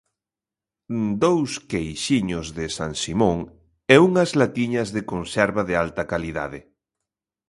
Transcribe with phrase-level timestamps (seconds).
[1.23, 3.37] Dous queixiños de San Simón
[3.93, 6.59] e unhas latiñas de conserva de alta calidade.